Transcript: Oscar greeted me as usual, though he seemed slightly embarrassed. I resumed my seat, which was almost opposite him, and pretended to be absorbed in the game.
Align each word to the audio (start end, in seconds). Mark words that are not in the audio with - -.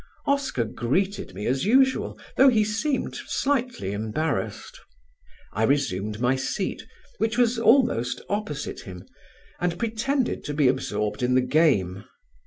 Oscar 0.25 0.63
greeted 0.65 1.35
me 1.35 1.45
as 1.45 1.63
usual, 1.63 2.19
though 2.35 2.49
he 2.49 2.63
seemed 2.63 3.15
slightly 3.27 3.91
embarrassed. 3.91 4.79
I 5.53 5.61
resumed 5.61 6.19
my 6.19 6.35
seat, 6.35 6.81
which 7.19 7.37
was 7.37 7.59
almost 7.59 8.19
opposite 8.27 8.79
him, 8.81 9.05
and 9.59 9.77
pretended 9.77 10.43
to 10.45 10.55
be 10.55 10.67
absorbed 10.67 11.21
in 11.21 11.35
the 11.35 11.41
game. 11.41 12.05